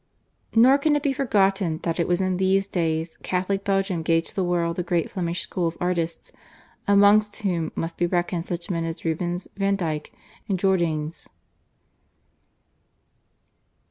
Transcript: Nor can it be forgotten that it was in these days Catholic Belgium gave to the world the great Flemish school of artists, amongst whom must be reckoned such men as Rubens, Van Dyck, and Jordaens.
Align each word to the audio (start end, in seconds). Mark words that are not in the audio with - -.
Nor 0.55 0.79
can 0.79 0.95
it 0.95 1.03
be 1.03 1.13
forgotten 1.13 1.79
that 1.83 1.99
it 1.99 2.07
was 2.07 2.19
in 2.21 2.37
these 2.37 2.65
days 2.65 3.17
Catholic 3.21 3.63
Belgium 3.63 4.01
gave 4.01 4.23
to 4.25 4.35
the 4.35 4.43
world 4.43 4.77
the 4.77 4.81
great 4.81 5.11
Flemish 5.11 5.41
school 5.41 5.67
of 5.67 5.77
artists, 5.79 6.31
amongst 6.87 7.35
whom 7.43 7.71
must 7.75 7.99
be 7.99 8.07
reckoned 8.07 8.47
such 8.47 8.71
men 8.71 8.83
as 8.83 9.05
Rubens, 9.05 9.47
Van 9.57 9.75
Dyck, 9.75 10.11
and 10.49 10.57
Jordaens. 10.59 11.27